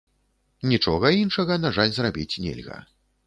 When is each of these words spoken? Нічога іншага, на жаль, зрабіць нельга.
Нічога 0.71 1.11
іншага, 1.23 1.53
на 1.67 1.73
жаль, 1.77 1.93
зрабіць 1.97 2.39
нельга. 2.47 2.81